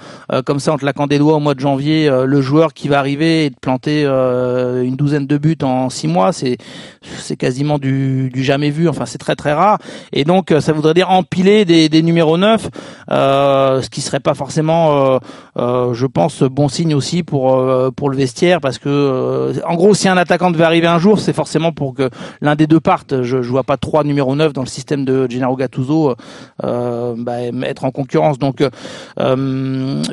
comme 0.46 0.60
ça 0.60 0.74
en 0.74 0.78
claquant 0.78 1.08
des 1.08 1.18
doigts 1.18 1.36
au 1.36 1.40
mois 1.40 1.56
de 1.56 1.60
janvier 1.60 2.10
le 2.26 2.42
joueur 2.42 2.74
qui 2.74 2.88
va 2.88 3.00
arriver 3.00 3.46
et 3.46 3.50
de 3.50 3.56
planter 3.60 4.04
une 4.04 4.96
douzaine 4.96 5.28
de 5.28 5.38
buts 5.38 5.58
en 5.64 5.90
six 5.90 6.08
mois. 6.08 6.32
C'est 6.34 6.58
c'est 7.02 7.36
quasiment 7.36 7.80
du, 7.80 8.30
du 8.30 8.44
jamais 8.44 8.70
vu. 8.70 8.88
Enfin, 8.88 9.06
c'est 9.06 9.18
très 9.18 9.36
très 9.36 9.54
rare. 9.54 9.78
Et 10.12 10.24
donc, 10.24 10.54
ça 10.60 10.74
voudrait 10.74 10.94
dire 10.94 11.10
empiler 11.10 11.66
des, 11.66 11.90
des 11.90 12.02
numéros 12.02 12.38
9, 12.38 12.70
euh, 13.12 13.82
ce 13.82 13.90
qui 13.90 14.02
serait 14.02 14.20
pas 14.20 14.34
forcément, 14.34 15.20
je 15.56 16.06
pense, 16.06 16.44
bon 16.44 16.68
signe 16.68 16.96
aussi 16.96 17.24
pour 17.24 17.64
pour 17.96 18.10
le 18.10 18.18
vestiaire, 18.18 18.43
parce 18.62 18.78
que 18.78 18.90
euh, 18.90 19.54
en 19.68 19.76
gros, 19.76 19.94
si 19.94 20.08
un 20.10 20.18
attaquant 20.18 20.52
devait 20.52 20.64
arriver 20.64 20.88
un 20.88 21.00
jour, 21.00 21.20
c'est 21.20 21.34
forcément 21.34 21.72
pour 21.72 21.94
que 21.94 22.10
l'un 22.42 22.56
des 22.56 22.68
deux 22.68 22.80
parte. 22.80 23.24
Je, 23.24 23.42
je 23.42 23.50
vois 23.50 23.64
pas 23.64 23.78
trois 23.78 24.04
numéros 24.04 24.36
9 24.36 24.54
dans 24.54 24.62
le 24.62 24.68
système 24.68 25.06
de 25.06 25.28
Gennaro 25.30 25.56
Gattuso 25.56 26.16
euh, 26.64 27.14
bah, 27.18 27.42
être 27.64 27.86
en 27.86 27.92
concurrence. 27.92 28.40
Donc, 28.40 28.62
euh, 28.62 28.70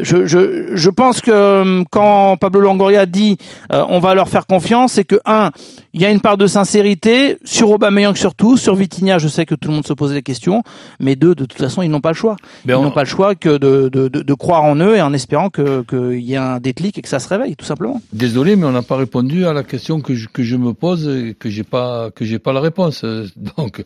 je, 0.00 0.26
je 0.26 0.70
je 0.76 0.90
pense 0.90 1.20
que 1.20 1.30
euh, 1.30 1.82
quand 1.90 2.36
Pablo 2.36 2.60
Longoria 2.60 3.06
dit 3.06 3.36
euh, 3.72 3.84
on 3.88 3.98
va 3.98 4.14
leur 4.14 4.28
faire 4.28 4.46
confiance, 4.46 4.92
c'est 4.92 5.04
que 5.04 5.20
un 5.24 5.50
il 5.92 6.00
y 6.00 6.04
a 6.06 6.10
une 6.10 6.20
part 6.20 6.36
de 6.36 6.46
sincérité 6.46 7.38
sur 7.44 7.70
Aubameyang 7.70 8.14
surtout, 8.16 8.56
sur 8.56 8.74
Vitinha, 8.76 9.18
je 9.18 9.26
sais 9.28 9.44
que 9.44 9.54
tout 9.56 9.68
le 9.70 9.74
monde 9.74 9.86
se 9.86 9.92
pose 9.92 10.12
des 10.12 10.22
questions, 10.22 10.62
mais 11.00 11.16
deux, 11.16 11.34
de 11.34 11.44
toute 11.44 11.58
façon, 11.58 11.82
ils 11.82 11.88
n'ont 11.90 12.00
pas 12.00 12.10
le 12.10 12.14
choix. 12.14 12.36
Ben, 12.64 12.74
ils 12.74 12.76
on- 12.76 12.82
n'ont 12.84 12.90
pas 12.92 13.02
le 13.02 13.08
choix 13.08 13.34
que 13.34 13.48
de, 13.58 13.88
de, 13.88 14.06
de, 14.08 14.22
de 14.22 14.34
croire 14.34 14.62
en 14.62 14.76
eux 14.76 14.96
et 14.96 15.02
en 15.02 15.12
espérant 15.12 15.50
que 15.50 15.82
qu'il 15.82 16.20
y 16.20 16.34
ait 16.34 16.36
un 16.36 16.58
déclic 16.60 16.96
et 16.98 17.02
que 17.02 17.08
ça 17.08 17.18
se 17.18 17.28
réveille, 17.28 17.56
tout 17.56 17.64
simplement. 17.64 18.00
Désolé, 18.20 18.54
mais 18.54 18.66
on 18.66 18.72
n'a 18.72 18.82
pas 18.82 18.96
répondu 18.96 19.46
à 19.46 19.54
la 19.54 19.62
question 19.62 20.00
que 20.02 20.14
je, 20.14 20.28
que 20.28 20.42
je 20.42 20.56
me 20.56 20.74
pose 20.74 21.08
et 21.08 21.34
que 21.34 21.48
j'ai 21.48 21.64
pas 21.64 22.10
que 22.14 22.26
j'ai 22.26 22.38
pas 22.38 22.52
la 22.52 22.60
réponse. 22.60 23.04
Donc, 23.56 23.82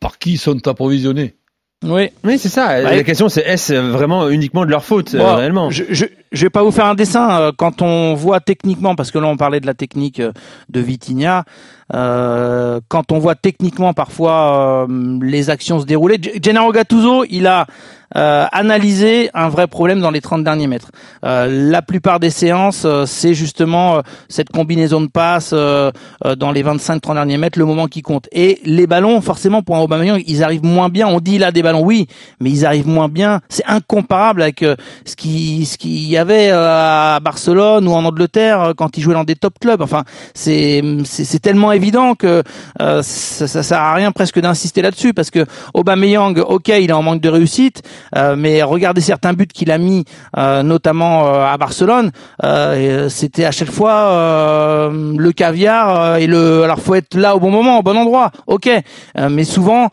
par 0.00 0.18
qui 0.18 0.36
sont 0.36 0.68
approvisionnés? 0.68 1.34
Oui. 1.82 2.10
Oui, 2.24 2.38
c'est 2.38 2.48
ça. 2.48 2.68
Ouais. 2.68 2.96
La 2.96 3.02
question, 3.02 3.28
c'est 3.28 3.42
est-ce 3.42 3.74
vraiment 3.74 4.28
uniquement 4.28 4.64
de 4.64 4.70
leur 4.70 4.84
faute, 4.84 5.14
euh, 5.14 5.34
réellement? 5.34 5.70
je, 5.70 5.84
je, 5.90 6.06
je 6.34 6.44
vais 6.44 6.50
pas 6.50 6.62
vous 6.62 6.70
faire 6.70 6.86
un 6.86 6.94
dessin. 6.94 7.40
euh, 7.40 7.52
Quand 7.56 7.80
on 7.82 8.14
voit 8.14 8.40
techniquement, 8.40 8.94
parce 8.94 9.10
que 9.10 9.18
là 9.18 9.26
on 9.26 9.36
parlait 9.36 9.60
de 9.60 9.66
la 9.66 9.74
technique 9.74 10.20
euh, 10.20 10.32
de 10.68 10.80
Vitinha, 10.80 11.44
euh, 11.94 12.80
quand 12.88 13.12
on 13.12 13.18
voit 13.18 13.34
techniquement 13.34 13.92
parfois 13.92 14.86
euh, 14.88 15.18
les 15.22 15.50
actions 15.50 15.80
se 15.80 15.86
dérouler, 15.86 16.18
Gennaro 16.42 16.72
Gattuso, 16.72 17.24
il 17.28 17.46
a 17.46 17.66
euh, 18.16 18.46
analysé 18.52 19.28
un 19.34 19.48
vrai 19.48 19.66
problème 19.66 20.00
dans 20.00 20.10
les 20.12 20.20
30 20.20 20.44
derniers 20.44 20.68
mètres. 20.68 20.90
Euh, 21.24 21.48
la 21.70 21.82
plupart 21.82 22.20
des 22.20 22.30
séances, 22.30 22.86
c'est 23.06 23.34
justement 23.34 24.02
cette 24.28 24.50
combinaison 24.50 25.00
de 25.00 25.08
passes 25.08 25.52
dans 25.52 26.52
les 26.52 26.62
25-30 26.62 27.14
derniers 27.14 27.38
mètres, 27.38 27.58
le 27.58 27.64
moment 27.64 27.86
qui 27.88 28.02
compte. 28.02 28.28
Et 28.30 28.60
les 28.64 28.86
ballons, 28.86 29.20
forcément, 29.20 29.62
pour 29.62 29.76
un 29.76 29.80
Aubameyang, 29.80 30.22
ils 30.26 30.44
arrivent 30.44 30.64
moins 30.64 30.88
bien. 30.90 31.08
On 31.08 31.18
dit 31.18 31.34
il 31.36 31.44
a 31.44 31.50
des 31.50 31.62
ballons, 31.62 31.82
oui, 31.82 32.06
mais 32.40 32.50
ils 32.50 32.64
arrivent 32.64 32.86
moins 32.88 33.08
bien. 33.08 33.40
C'est 33.48 33.66
incomparable 33.66 34.42
avec 34.42 34.60
ce 35.04 35.16
qui 35.16 35.66
ce 35.66 35.76
qu'il 35.76 36.08
y 36.08 36.16
euh, 36.30 37.16
à 37.16 37.20
Barcelone 37.20 37.86
ou 37.88 37.92
en 37.92 38.04
Angleterre 38.04 38.60
euh, 38.60 38.72
quand 38.74 38.96
il 38.96 39.02
jouait 39.02 39.14
dans 39.14 39.24
des 39.24 39.36
top 39.36 39.58
clubs. 39.60 39.82
Enfin, 39.82 40.04
c'est 40.34 40.82
tellement 41.42 41.72
évident 41.72 42.14
que 42.14 42.42
euh, 42.80 43.02
ça, 43.02 43.46
ça 43.46 43.62
sert 43.62 43.80
à 43.80 43.94
rien 43.94 44.12
presque 44.12 44.40
d'insister 44.40 44.82
là-dessus 44.82 45.14
parce 45.14 45.30
que 45.30 45.44
Aubameyang, 45.74 46.38
ok, 46.38 46.68
il 46.68 46.90
est 46.90 46.92
en 46.92 47.02
manque 47.02 47.20
de 47.20 47.28
réussite, 47.28 47.82
euh, 48.16 48.36
mais 48.36 48.62
regardez 48.62 49.00
certains 49.00 49.32
buts 49.32 49.46
qu'il 49.46 49.70
a 49.70 49.78
mis, 49.78 50.04
euh, 50.36 50.62
notamment 50.62 51.26
euh, 51.26 51.44
à 51.44 51.56
Barcelone, 51.56 52.10
c'était 53.08 53.44
à 53.44 53.50
chaque 53.50 53.70
fois 53.70 54.90
le 54.92 55.32
caviar 55.32 56.16
et 56.16 56.26
le. 56.26 56.62
Alors 56.62 56.80
faut 56.80 56.94
être 56.94 57.14
là 57.14 57.36
au 57.36 57.40
bon 57.40 57.50
moment, 57.50 57.78
au 57.78 57.82
bon 57.82 57.96
endroit, 57.96 58.30
ok, 58.46 58.70
mais 59.30 59.44
souvent 59.44 59.88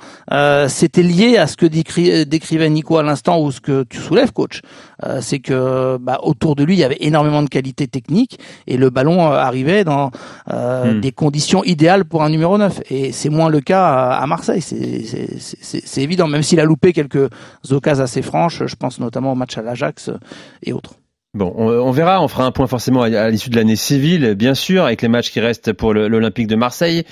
c'était 0.67 1.03
lié 1.03 1.38
à 1.38 1.47
ce 1.47 1.57
que 1.57 1.65
décri- 1.65 2.25
décrivait 2.25 2.69
Nico 2.69 2.97
à 2.97 3.03
l'instant 3.03 3.39
ou 3.39 3.51
ce 3.51 3.61
que 3.61 3.83
tu 3.83 3.97
soulèves, 3.97 4.31
coach. 4.31 4.61
Euh, 5.05 5.20
c'est 5.22 5.39
que 5.39 5.98
bah, 5.98 6.20
autour 6.24 6.55
de 6.55 6.63
lui 6.63 6.75
il 6.75 6.79
y 6.79 6.84
avait 6.84 6.98
énormément 7.00 7.41
de 7.43 7.50
qualité 7.50 7.88
technique 7.88 8.39
et 8.67 8.77
le 8.77 8.89
ballon 8.89 9.20
euh, 9.22 9.36
arrivait 9.36 9.84
dans 9.84 10.12
euh, 10.51 10.93
Hmm. 10.93 11.00
des 11.01 11.12
conditions 11.12 11.63
idéales 11.63 12.05
pour 12.05 12.24
un 12.24 12.29
numéro 12.29 12.58
9 12.58 12.81
et 12.89 13.12
c'est 13.12 13.29
moins 13.29 13.50
le 13.50 13.62
cas 13.62 13.84
à, 13.86 14.22
à 14.24 14.27
Marseille. 14.27 14.62
C'est 14.62 15.03
c'est- 15.05 15.39
c'est- 15.39 15.58
c'est- 15.62 15.81
c'est 15.86 16.01
évident. 16.01 16.27
Même 16.27 16.43
s'il 16.43 16.60
a 16.60 16.65
loupé 16.65 16.93
quelques 16.93 17.29
occasions 17.70 18.03
assez 18.03 18.22
franches 18.22 18.63
je 18.65 18.75
pense 18.75 19.00
notamment 19.00 19.31
au 19.31 19.36
match 19.36 19.58
à 19.58 19.62
l'Ajax 19.62 20.10
euh, 20.10 20.17
et 20.63 20.74
autres. 20.74 20.93
Bon, 21.34 21.53
on, 21.58 21.67
on 21.70 21.91
verra, 21.91 22.22
on 22.22 22.27
fera 22.27 22.43
un 22.46 22.51
point 22.51 22.67
forcément 22.67 23.03
à, 23.03 23.05
à 23.08 23.29
l'issue 23.29 23.50
de 23.50 23.55
l'année 23.55 23.77
civile, 23.77 24.36
bien 24.36 24.53
sûr, 24.53 24.84
avec 24.84 25.01
les 25.01 25.08
matchs 25.08 25.31
qui 25.31 25.39
restent 25.39 25.72
pour 25.72 25.93
l'Olympique 25.93 26.48
de 26.48 26.58
Marseille. 26.58 27.05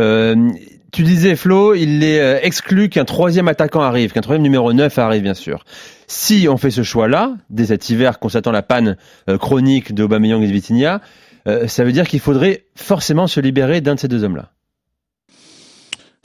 Euh, 0.00 0.48
tu 0.92 1.02
disais, 1.02 1.36
Flo, 1.36 1.74
il 1.74 2.02
est 2.04 2.20
euh, 2.20 2.38
exclu 2.42 2.88
qu'un 2.88 3.04
troisième 3.04 3.48
attaquant 3.48 3.80
arrive, 3.80 4.12
qu'un 4.12 4.20
troisième 4.20 4.42
numéro 4.42 4.72
9 4.72 4.98
arrive, 4.98 5.22
bien 5.22 5.34
sûr. 5.34 5.64
Si 6.06 6.46
on 6.48 6.56
fait 6.56 6.70
ce 6.70 6.82
choix-là, 6.82 7.34
dès 7.50 7.66
cet 7.66 7.90
hiver, 7.90 8.18
constatant 8.18 8.52
la 8.52 8.62
panne 8.62 8.96
euh, 9.28 9.38
chronique 9.38 9.94
de 9.94 10.04
Aubameyang 10.04 10.42
et 10.42 10.46
de 10.46 10.52
Vitinha, 10.52 11.00
euh, 11.48 11.66
ça 11.66 11.84
veut 11.84 11.92
dire 11.92 12.06
qu'il 12.06 12.20
faudrait 12.20 12.64
forcément 12.74 13.26
se 13.26 13.40
libérer 13.40 13.80
d'un 13.80 13.94
de 13.94 14.00
ces 14.00 14.08
deux 14.08 14.24
hommes-là. 14.24 14.50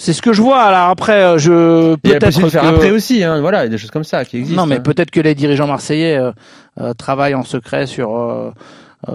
C'est 0.01 0.13
ce 0.13 0.23
que 0.23 0.33
je 0.33 0.41
vois. 0.41 0.61
Alors 0.61 0.89
après, 0.89 1.37
je 1.37 1.93
peut-être 1.95 2.31
faire 2.49 2.63
que- 2.63 2.67
après 2.67 2.89
aussi, 2.89 3.23
hein, 3.23 3.39
voilà, 3.39 3.59
il 3.59 3.63
y 3.65 3.67
a 3.67 3.69
des 3.69 3.77
choses 3.77 3.91
comme 3.91 4.03
ça 4.03 4.25
qui 4.25 4.37
existent. 4.37 4.59
Non, 4.59 4.67
mais 4.67 4.77
hein. 4.77 4.81
peut-être 4.81 5.11
que 5.11 5.19
les 5.19 5.35
dirigeants 5.35 5.67
marseillais 5.67 6.17
euh, 6.17 6.31
euh, 6.79 6.93
travaillent 6.95 7.35
en 7.35 7.43
secret 7.43 7.85
sur 7.85 8.17
euh, 8.17 8.51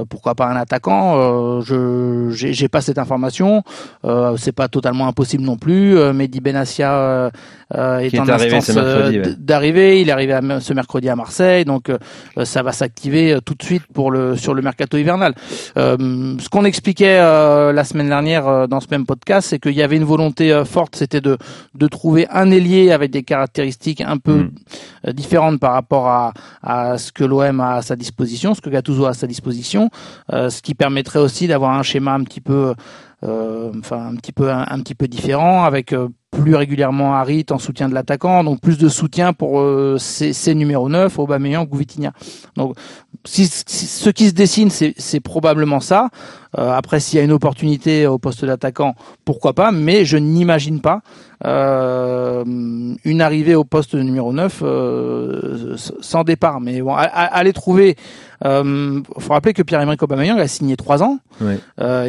pourquoi 0.08 0.34
pas 0.34 0.46
un 0.46 0.56
attaquant. 0.56 1.14
Euh, 1.16 1.60
je 1.60 2.30
j'ai 2.30 2.68
pas 2.68 2.80
cette 2.80 2.98
information. 2.98 3.62
Euh, 4.04 4.36
c'est 4.36 4.52
pas 4.52 4.68
totalement 4.68 5.06
impossible 5.06 5.44
non 5.44 5.56
plus. 5.56 5.96
Euh, 5.96 6.12
Mehdi 6.12 6.40
Benassia 6.40 7.30
euh, 7.74 7.98
est 7.98 8.18
en 8.20 8.28
instance 8.28 8.70
euh, 8.76 9.10
ouais. 9.10 9.18
d- 9.22 9.34
d'arriver. 9.38 10.00
Il 10.00 10.08
est 10.08 10.12
arrivé 10.12 10.32
à- 10.34 10.60
ce 10.60 10.72
mercredi 10.72 11.08
à 11.08 11.16
Marseille, 11.16 11.64
donc 11.64 11.90
euh, 11.90 11.98
ça 12.44 12.62
va 12.62 12.72
s'activer 12.72 13.32
euh, 13.32 13.40
tout 13.40 13.54
de 13.54 13.62
suite 13.62 13.82
pour 13.92 14.10
le 14.10 14.36
sur 14.36 14.54
le 14.54 14.62
mercato 14.62 14.96
hivernal. 14.98 15.34
Euh, 15.76 16.36
ce 16.38 16.48
qu'on 16.48 16.64
expliquait 16.64 17.18
euh, 17.18 17.72
la 17.72 17.84
semaine 17.84 18.08
dernière 18.08 18.46
euh, 18.46 18.66
dans 18.66 18.80
ce 18.80 18.86
même 18.90 19.04
podcast, 19.06 19.48
c'est 19.48 19.58
qu'il 19.58 19.72
y 19.74 19.82
avait 19.82 19.96
une 19.96 20.04
volonté 20.04 20.62
forte, 20.64 20.96
c'était 20.96 21.20
de 21.20 21.36
de 21.74 21.86
trouver 21.88 22.26
un 22.30 22.50
ailier 22.50 22.92
avec 22.92 23.10
des 23.10 23.22
caractéristiques 23.22 24.00
un 24.00 24.18
peu 24.18 24.36
Mm. 25.06 25.12
différentes 25.12 25.60
par 25.60 25.72
rapport 25.72 26.08
à, 26.08 26.32
à 26.62 26.98
ce 26.98 27.10
que 27.12 27.24
l'OM 27.24 27.60
a 27.60 27.74
à 27.76 27.82
sa 27.82 27.96
disposition, 27.96 28.54
ce 28.54 28.60
que 28.60 28.70
Gattuso 28.70 29.06
a 29.06 29.10
à 29.10 29.14
sa 29.14 29.26
disposition, 29.26 29.90
euh, 30.32 30.50
ce 30.50 30.62
qui 30.62 30.74
permettrait 30.74 31.20
aussi 31.20 31.46
d'avoir 31.46 31.72
un 31.78 31.82
schéma 31.82 32.12
un 32.12 32.22
petit 32.24 32.40
peu, 32.40 32.74
euh, 33.24 33.72
enfin 33.78 34.08
un 34.12 34.16
petit 34.16 34.32
peu 34.32 34.50
un, 34.50 34.66
un 34.68 34.80
petit 34.80 34.94
peu 34.94 35.08
différent, 35.08 35.64
avec 35.64 35.92
euh, 35.92 36.08
plus 36.46 36.54
régulièrement 36.54 37.12
Harit 37.14 37.44
en 37.50 37.58
soutien 37.58 37.88
de 37.88 37.94
l'attaquant, 37.94 38.44
donc 38.44 38.60
plus 38.60 38.78
de 38.78 38.88
soutien 38.88 39.32
pour 39.32 39.58
euh, 39.58 39.96
ces, 39.98 40.32
ces 40.32 40.54
numéros 40.54 40.88
9, 40.88 41.18
Aubameyang 41.18 41.66
Vitinha. 41.74 42.12
Donc 42.56 42.76
si, 43.24 43.46
si- 43.48 43.86
ce 43.86 44.10
qui 44.10 44.28
se 44.28 44.32
dessine, 44.32 44.70
c'est 44.70 45.20
probablement 45.20 45.80
ça. 45.80 46.08
Euh, 46.58 46.72
après, 46.72 47.00
s'il 47.00 47.18
y 47.18 47.20
a 47.20 47.24
une 47.24 47.32
opportunité 47.32 48.06
au 48.06 48.18
poste 48.18 48.44
d'attaquant, 48.44 48.94
pourquoi 49.24 49.52
pas, 49.52 49.72
mais 49.72 50.04
je 50.04 50.16
n'imagine 50.16 50.80
pas 50.80 51.00
euh, 51.44 52.44
une 53.04 53.20
arrivée 53.20 53.54
au 53.54 53.64
poste 53.64 53.94
numéro 53.94 54.32
9 54.32 54.60
euh, 54.62 55.76
sans 56.00 56.24
départ. 56.24 56.60
Mais 56.60 56.80
bon, 56.80 56.94
aller 56.94 57.52
trouver. 57.52 57.96
Euh, 58.44 59.00
faut 59.18 59.32
rappeler 59.32 59.54
que 59.54 59.62
Pierre-Emerick 59.62 60.02
Aubameyang 60.02 60.38
a 60.38 60.46
signé 60.48 60.76
trois 60.76 61.02
ans 61.02 61.18
Ouais. 61.40 61.58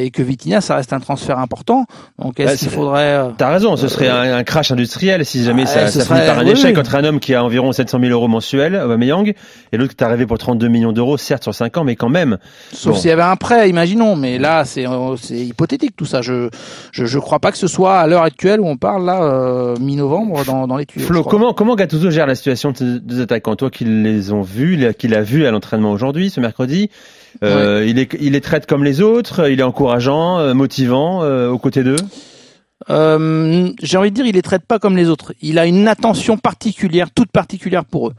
et 0.02 0.10
que 0.12 0.22
Vitinha, 0.24 0.62
ça 0.62 0.76
reste 0.78 0.94
un 0.94 1.00
transfert 1.02 1.40
important. 1.40 1.86
Donc, 2.20 2.40
est-ce 2.40 2.52
Bah, 2.52 2.58
qu'il 2.58 2.70
faudrait 2.70 3.22
T'as 3.38 3.50
raison, 3.50 3.76
ce 3.76 3.88
serait 3.90 4.08
un, 4.10 4.38
un 4.38 4.44
crash 4.44 4.72
industriel 4.72 5.26
si 5.26 5.44
jamais 5.44 5.62
Ouais, 5.64 5.68
ça, 5.68 5.88
ça 5.88 6.06
finit 6.06 6.20
serait- 6.20 6.26
par 6.28 6.40
un 6.40 6.46
oui, 6.46 6.52
échec 6.52 6.74
oui. 6.76 6.80
entre 6.80 6.96
un 6.96 7.04
homme 7.04 7.20
qui 7.20 7.34
a 7.34 7.44
environ 7.44 7.72
700 7.74 8.00
000 8.00 8.12
euros 8.12 8.28
mensuels, 8.30 8.76
Aubameyang, 8.76 9.34
et 9.72 9.78
l'autre 9.78 9.96
qui 9.96 10.04
est 10.04 10.08
arrivé 10.08 10.26
pour 10.26 10.38
32 10.38 10.68
millions 10.70 10.94
d'euros, 10.94 11.18
certes 11.18 11.44
sur 11.44 11.54
5 11.54 11.76
ans, 11.78 11.84
mais 11.84 11.96
quand 11.98 12.08
même. 12.10 12.38
Sauf 12.72 12.94
Bon. 12.94 13.00
s'il 13.00 13.10
y 13.10 13.14
avait 13.14 13.22
un 13.22 13.36
prêt, 13.36 13.70
imaginons. 13.70 14.16
Mais 14.16 14.37
là, 14.38 14.66
c'est 14.66 14.88
euh, 14.88 15.16
c'est 15.18 15.38
hypothétique 15.38 15.96
tout 15.96 16.06
ça. 16.06 16.22
Je, 16.22 16.50
je 16.92 17.06
je 17.06 17.20
crois 17.20 17.40
pas 17.40 17.52
que 17.52 17.58
ce 17.58 17.68
soit 17.68 17.96
à 18.00 18.08
l'heure 18.08 18.24
actuelle 18.24 18.60
où 18.60 18.68
on 18.68 18.78
parle 18.78 19.06
là 19.06 19.22
euh, 19.24 19.76
mi-novembre 19.80 20.44
dans 20.46 20.68
dans 20.68 20.78
les 20.78 20.86
tuyaux. 20.86 21.06
Flo, 21.06 21.24
comment, 21.24 21.54
comment 21.54 21.76
Gattuso 21.76 22.10
gère 22.12 22.28
la 22.28 22.36
situation 22.36 22.72
de- 22.72 22.98
des 22.98 23.22
attaquants 23.22 23.56
Toi 23.56 23.70
qui 23.70 23.86
les 23.86 24.32
ont 24.32 24.42
vus, 24.42 24.94
qui 24.98 25.08
l'a 25.08 25.22
vu 25.22 25.46
à 25.46 25.52
l'entraînement 25.52 25.92
aujourd'hui, 25.92 26.30
ce 26.30 26.40
mercredi, 26.40 26.90
euh, 27.44 27.86
il, 27.88 28.00
est, 28.00 28.16
il 28.20 28.34
les 28.34 28.42
traite 28.42 28.66
comme 28.66 28.84
les 28.84 29.02
autres, 29.02 29.50
il 29.50 29.60
est 29.60 29.64
encourageant, 29.64 30.54
motivant 30.56 31.24
euh, 31.24 31.50
aux 31.50 31.60
côtés 31.60 31.84
d'eux? 31.84 31.96
Euh, 32.90 33.70
j'ai 33.82 33.98
envie 33.98 34.12
de 34.12 34.16
dire, 34.16 34.26
il 34.26 34.34
les 34.36 34.42
traite 34.42 34.66
pas 34.66 34.80
comme 34.80 34.96
les 34.96 35.10
autres. 35.10 35.34
Il 35.42 35.60
a 35.60 35.66
une 35.66 35.88
attention 35.88 36.38
particulière, 36.38 37.08
toute 37.14 37.32
particulière 37.32 37.86
pour 37.86 38.10
eux. 38.10 38.14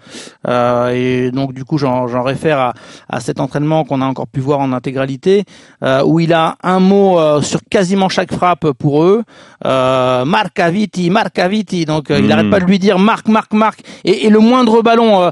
Euh, 0.46 0.90
et 0.94 1.30
donc 1.30 1.52
du 1.54 1.64
coup, 1.64 1.78
j'en 1.78 2.22
réfère 2.22 2.58
à, 2.58 2.74
à 3.08 3.20
cet 3.20 3.40
entraînement 3.40 3.84
qu'on 3.84 4.00
a 4.02 4.06
encore 4.06 4.26
pu 4.28 4.40
voir 4.40 4.60
en 4.60 4.72
intégralité, 4.72 5.44
euh, 5.82 6.02
où 6.04 6.20
il 6.20 6.32
a 6.32 6.56
un 6.62 6.80
mot 6.80 7.18
euh, 7.18 7.40
sur 7.40 7.60
quasiment 7.70 8.08
chaque 8.08 8.32
frappe 8.32 8.70
pour 8.72 9.02
eux. 9.04 9.22
Euh, 9.64 10.24
Marca 10.24 10.70
Viti, 10.70 11.10
Marca 11.10 11.48
Viti. 11.48 11.84
Donc 11.84 12.10
euh, 12.10 12.18
il 12.18 12.26
Mm. 12.28 12.32
arrête 12.32 12.50
pas 12.50 12.60
de 12.60 12.64
lui 12.66 12.78
dire 12.78 12.98
Marc, 12.98 13.28
Marc, 13.28 13.52
Marc. 13.54 13.80
Et, 14.04 14.26
et 14.26 14.30
le 14.30 14.38
moindre 14.38 14.82
ballon. 14.82 15.30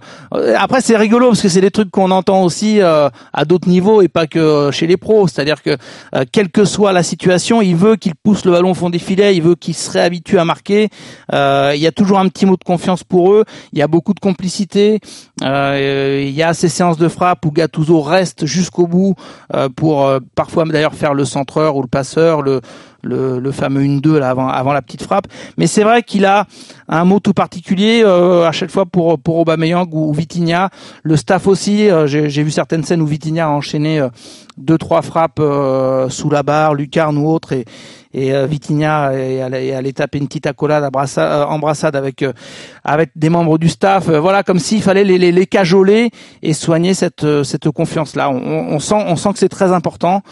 après, 0.58 0.80
c'est 0.80 0.96
rigolo 0.96 1.28
parce 1.28 1.42
que 1.42 1.48
c'est 1.48 1.60
des 1.60 1.70
trucs 1.70 1.90
qu'on 1.90 2.10
entend 2.10 2.42
aussi 2.42 2.80
euh, 2.80 3.08
à 3.32 3.44
d'autres 3.44 3.68
niveaux 3.68 4.00
et 4.02 4.08
pas 4.08 4.26
que 4.26 4.70
chez 4.72 4.86
les 4.86 4.96
pros. 4.96 5.28
C'est-à-dire 5.28 5.62
que 5.62 5.76
euh, 6.14 6.24
quelle 6.32 6.48
que 6.50 6.64
soit 6.64 6.92
la 6.92 7.02
situation, 7.02 7.60
il 7.60 7.76
veut 7.76 7.96
qu'il 7.96 8.14
pousse 8.14 8.44
le 8.44 8.52
ballon 8.52 8.70
au 8.70 8.74
fond 8.74 8.88
des 8.90 8.98
filets, 8.98 9.25
il 9.32 9.42
veut 9.42 9.54
qu'il 9.54 9.74
se 9.74 9.90
réhabitue 9.90 10.38
à 10.38 10.44
marquer. 10.44 10.88
Euh, 11.32 11.72
il 11.74 11.80
y 11.80 11.86
a 11.86 11.92
toujours 11.92 12.18
un 12.18 12.28
petit 12.28 12.46
mot 12.46 12.56
de 12.56 12.64
confiance 12.64 13.04
pour 13.04 13.32
eux. 13.32 13.44
Il 13.72 13.78
y 13.78 13.82
a 13.82 13.88
beaucoup 13.88 14.14
de 14.14 14.20
complicité. 14.20 15.00
Euh, 15.42 16.22
il 16.24 16.34
y 16.34 16.42
a 16.42 16.54
ces 16.54 16.68
séances 16.68 16.98
de 16.98 17.08
frappe 17.08 17.44
où 17.44 17.50
Gattuso 17.50 18.00
reste 18.00 18.46
jusqu'au 18.46 18.86
bout 18.86 19.14
euh, 19.54 19.68
pour 19.68 20.10
parfois 20.34 20.64
d'ailleurs 20.64 20.94
faire 20.94 21.14
le 21.14 21.24
centreur 21.24 21.76
ou 21.76 21.82
le 21.82 21.88
passeur, 21.88 22.42
le 22.42 22.60
fameux 23.52 23.82
1-2 23.82 24.18
là 24.18 24.30
avant, 24.30 24.72
la 24.72 24.82
petite 24.82 25.02
frappe. 25.02 25.26
Mais 25.56 25.66
c'est 25.66 25.82
vrai 25.82 26.02
qu'il 26.02 26.24
a 26.24 26.46
un 26.88 27.04
mot 27.04 27.20
tout 27.20 27.34
particulier 27.34 28.02
à 28.04 28.52
chaque 28.52 28.70
fois 28.70 28.86
pour 28.86 29.18
pour 29.18 29.38
Aubameyang 29.38 29.88
ou, 29.92 30.10
ou. 30.10 30.16
Le 31.02 31.16
staff 31.16 31.46
aussi. 31.46 31.88
J'ai 32.06 32.42
vu 32.42 32.50
certaines 32.50 32.84
scènes 32.84 33.00
où 33.00 33.06
Vitinha 33.06 33.46
a 33.46 33.50
enchaîné 33.50 34.04
deux 34.56 34.78
trois 34.78 35.02
frappes 35.02 35.42
sous 36.08 36.30
la 36.30 36.42
barre, 36.42 36.74
lucarne 36.74 37.18
ou 37.18 37.28
autre 37.28 37.52
et 38.16 38.32
euh, 38.34 38.46
Vitinha 38.46 39.12
est 39.14 39.72
allé 39.72 39.92
taper 39.92 40.18
une 40.18 40.26
petite 40.26 40.46
accolade, 40.46 40.82
abrassa- 40.82 41.30
euh, 41.42 41.44
embrassade 41.44 41.94
avec 41.94 42.22
euh, 42.22 42.32
avec 42.82 43.10
des 43.14 43.28
membres 43.28 43.58
du 43.58 43.68
staff. 43.68 44.08
Voilà, 44.08 44.42
comme 44.42 44.58
s'il 44.58 44.82
fallait 44.82 45.04
les, 45.04 45.18
les, 45.18 45.30
les 45.32 45.46
cajoler 45.46 46.10
et 46.42 46.52
soigner 46.54 46.94
cette 46.94 47.26
cette 47.44 47.70
confiance 47.70 48.16
là. 48.16 48.30
On, 48.30 48.74
on 48.76 48.78
sent 48.80 48.96
on 49.06 49.16
sent 49.16 49.32
que 49.34 49.38
c'est 49.38 49.48
très 49.48 49.70
important 49.72 50.22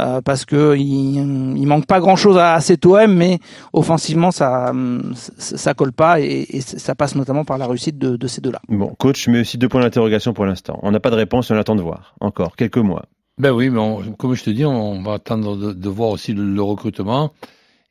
euh, 0.00 0.20
parce 0.22 0.44
que 0.44 0.74
il, 0.76 1.56
il 1.56 1.66
manque 1.66 1.86
pas 1.86 2.00
grand 2.00 2.16
chose 2.16 2.38
à, 2.38 2.54
à 2.54 2.60
cet 2.60 2.86
OM, 2.86 3.12
mais 3.12 3.38
offensivement 3.72 4.30
ça 4.30 4.72
ça, 5.14 5.56
ça 5.58 5.74
colle 5.74 5.92
pas 5.92 6.20
et, 6.20 6.46
et 6.48 6.60
ça 6.60 6.94
passe 6.94 7.14
notamment 7.14 7.44
par 7.44 7.58
la 7.58 7.66
réussite 7.66 7.98
de, 7.98 8.16
de 8.16 8.26
ces 8.26 8.40
deux 8.40 8.50
là. 8.52 8.60
Bon, 8.68 8.94
coach, 8.98 9.28
mais 9.28 9.40
aussi 9.40 9.58
deux 9.58 9.68
points 9.68 9.82
d'interrogation 9.82 10.32
pour 10.32 10.46
l'instant. 10.46 10.78
On 10.82 10.90
n'a 10.90 11.00
pas 11.00 11.10
de 11.10 11.16
réponse, 11.16 11.50
on 11.50 11.56
attend 11.56 11.74
de 11.76 11.82
voir. 11.82 12.14
Encore 12.20 12.56
quelques 12.56 12.78
mois. 12.78 13.04
Ben 13.36 13.50
oui, 13.50 13.68
mais 13.68 13.80
on- 13.80 14.12
comme 14.12 14.34
je 14.34 14.44
te 14.44 14.50
dis, 14.50 14.64
on 14.64 15.02
va 15.02 15.14
attendre 15.14 15.56
de, 15.74 15.88
voir 15.88 16.10
aussi 16.10 16.32
le, 16.34 16.62
recrutement 16.62 17.32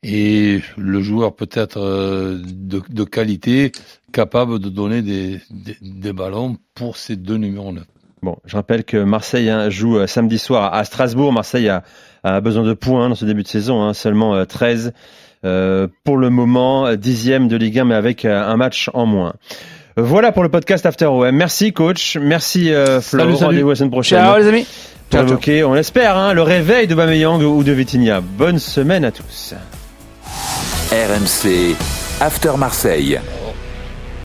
et 0.02 0.60
le 0.78 1.02
joueur 1.02 1.36
peut-être 1.36 1.78
euh, 1.78 2.40
de, 2.42 3.04
qualité 3.04 3.70
capable 4.10 4.58
de 4.58 4.70
donner 4.70 5.02
des, 5.02 5.40
des, 5.82 6.12
ballons 6.14 6.56
pour 6.74 6.96
ces 6.96 7.16
deux 7.16 7.36
numéros 7.36 7.72
9. 7.72 7.84
Bon, 8.22 8.38
je 8.46 8.56
rappelle 8.56 8.84
que 8.84 8.96
Marseille 8.96 9.50
hein, 9.50 9.68
joue 9.68 9.98
euh, 9.98 10.06
samedi 10.06 10.38
soir 10.38 10.72
à 10.72 10.82
Strasbourg. 10.84 11.30
Marseille 11.30 11.68
a, 11.68 11.82
a 12.22 12.40
besoin 12.40 12.62
de 12.64 12.72
points 12.72 13.10
dans 13.10 13.14
ce 13.14 13.26
début 13.26 13.42
de 13.42 13.48
saison, 13.48 13.82
hein, 13.82 13.92
seulement 13.92 14.34
euh, 14.34 14.46
13 14.46 14.94
euh, 15.44 15.88
pour 16.04 16.16
le 16.16 16.30
moment, 16.30 16.94
dixième 16.96 17.48
de 17.48 17.56
Ligue 17.56 17.80
1, 17.80 17.84
mais 17.84 17.94
avec 17.94 18.24
un 18.24 18.56
match 18.56 18.88
en 18.94 19.04
moins. 19.04 19.34
Voilà 19.96 20.32
pour 20.32 20.42
le 20.42 20.48
podcast 20.48 20.84
After 20.86 21.06
OM. 21.06 21.30
Merci 21.30 21.72
coach, 21.72 22.16
merci 22.20 22.72
euh, 22.72 23.00
Flo. 23.00 23.20
Salut, 23.20 23.34
salut. 23.34 23.46
Rendez-vous 23.46 23.68
la 23.70 23.74
semaine 23.76 23.90
prochaine. 23.90 24.18
Ciao 24.18 24.38
les 24.38 24.48
amis. 24.48 24.66
Pour 25.10 25.38
Ciao, 25.38 25.68
on 25.68 25.74
l'espère, 25.74 26.16
hein, 26.16 26.32
le 26.32 26.42
réveil 26.42 26.86
de 26.88 26.94
Bameyang 26.94 27.40
ou 27.42 27.62
de 27.62 27.72
Vitinha. 27.72 28.20
Bonne 28.20 28.58
semaine 28.58 29.04
à 29.04 29.12
tous. 29.12 29.54
RMC 30.90 31.76
After 32.20 32.52
Marseille. 32.56 33.20